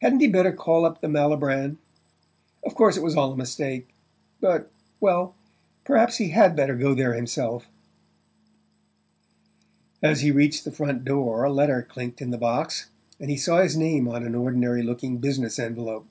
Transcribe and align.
Hadn't 0.00 0.20
he 0.20 0.28
better 0.28 0.50
call 0.50 0.86
up 0.86 1.02
the 1.02 1.08
Malibran? 1.08 1.76
Of 2.64 2.74
course 2.74 2.96
it 2.96 3.02
was 3.02 3.14
all 3.14 3.32
a 3.34 3.36
mistake 3.36 3.86
but... 4.40 4.70
well, 4.98 5.34
perhaps 5.84 6.16
he 6.16 6.30
HAD 6.30 6.56
better 6.56 6.74
go 6.74 6.94
there 6.94 7.12
himself... 7.12 7.68
As 10.02 10.22
he 10.22 10.30
reached 10.30 10.64
the 10.64 10.72
front 10.72 11.04
door 11.04 11.44
a 11.44 11.52
letter 11.52 11.82
clinked 11.82 12.22
in 12.22 12.30
the 12.30 12.38
box, 12.38 12.88
and 13.20 13.28
he 13.28 13.36
saw 13.36 13.60
his 13.60 13.76
name 13.76 14.08
on 14.08 14.24
an 14.24 14.34
ordinary 14.34 14.82
looking 14.82 15.18
business 15.18 15.58
envelope. 15.58 16.06